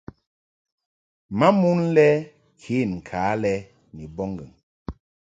[1.37, 2.07] Ma mon le
[2.61, 3.53] ken ka lɛ
[3.95, 4.49] ni bɔbŋgɨŋ.